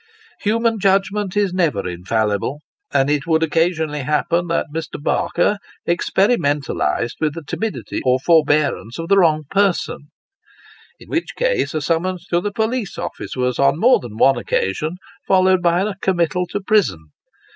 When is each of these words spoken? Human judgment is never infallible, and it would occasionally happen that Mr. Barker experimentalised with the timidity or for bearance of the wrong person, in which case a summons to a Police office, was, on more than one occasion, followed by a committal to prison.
Human 0.39 0.79
judgment 0.79 1.37
is 1.37 1.53
never 1.53 1.87
infallible, 1.87 2.61
and 2.91 3.07
it 3.07 3.27
would 3.27 3.43
occasionally 3.43 4.01
happen 4.01 4.47
that 4.47 4.65
Mr. 4.73 4.99
Barker 4.99 5.59
experimentalised 5.87 7.17
with 7.21 7.35
the 7.35 7.43
timidity 7.43 8.01
or 8.03 8.17
for 8.19 8.43
bearance 8.43 8.97
of 8.97 9.09
the 9.09 9.17
wrong 9.19 9.43
person, 9.51 10.09
in 10.99 11.07
which 11.07 11.35
case 11.35 11.75
a 11.75 11.81
summons 11.81 12.25
to 12.31 12.37
a 12.37 12.51
Police 12.51 12.97
office, 12.97 13.35
was, 13.35 13.59
on 13.59 13.79
more 13.79 13.99
than 13.99 14.17
one 14.17 14.39
occasion, 14.39 14.97
followed 15.27 15.61
by 15.61 15.81
a 15.81 15.93
committal 16.01 16.47
to 16.47 16.59
prison. 16.61 17.11